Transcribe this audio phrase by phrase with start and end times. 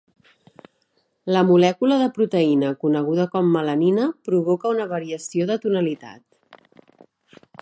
[1.35, 6.63] La molècula de proteïna coneguda com melanina provoca una variació de tonalitat.